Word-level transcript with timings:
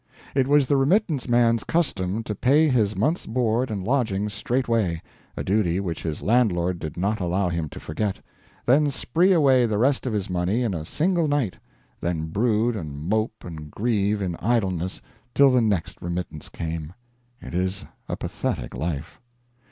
It 0.33 0.47
was 0.47 0.65
the 0.65 0.77
remittance 0.77 1.29
man's 1.29 1.63
custom 1.63 2.23
to 2.23 2.33
pay 2.33 2.69
his 2.69 2.95
month's 2.95 3.27
board 3.27 3.69
and 3.69 3.83
lodging 3.83 4.29
straightway 4.29 4.99
a 5.37 5.43
duty 5.43 5.79
which 5.79 6.01
his 6.01 6.23
landlord 6.23 6.79
did 6.79 6.97
not 6.97 7.19
allow 7.19 7.49
him 7.49 7.69
to 7.69 7.79
forget 7.79 8.19
then 8.65 8.89
spree 8.89 9.31
away 9.31 9.67
the 9.67 9.77
rest 9.77 10.07
of 10.07 10.13
his 10.13 10.27
money 10.27 10.63
in 10.63 10.73
a 10.73 10.85
single 10.85 11.27
night, 11.27 11.57
then 11.99 12.29
brood 12.29 12.75
and 12.75 12.97
mope 13.07 13.43
and 13.45 13.69
grieve 13.69 14.23
in 14.23 14.35
idleness 14.37 15.03
till 15.35 15.51
the 15.51 15.61
next 15.61 16.01
remittance 16.01 16.49
came. 16.49 16.93
It 17.39 17.53
is 17.53 17.85
a 18.09 18.17
pathetic 18.17 18.73
life. 18.73 19.21